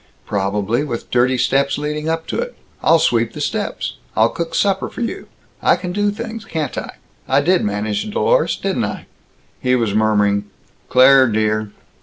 [0.25, 0.83] "Probably.
[0.83, 2.55] With dirty steps leading up to it.
[2.81, 3.97] I'll sweep the steps.
[4.17, 5.27] I'll cook supper for you.
[5.61, 6.95] I can do things, can't I!
[7.27, 9.05] I did manage Dlorus, didn't I!"
[9.59, 10.49] He was murmuring,
[10.89, 11.71] "Claire, dear!"